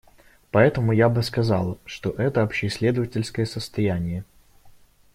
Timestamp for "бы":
1.09-1.21